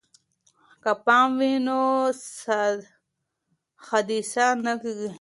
که 0.83 0.91
پام 1.05 1.29
وي 1.39 1.53
نو 1.67 1.79
حادثه 3.87 4.45
نه 4.65 4.73
کیږي. 4.81 5.09